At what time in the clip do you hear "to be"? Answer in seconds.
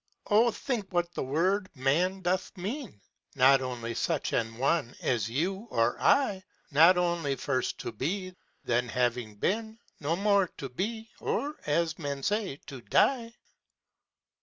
7.81-8.31, 10.57-11.11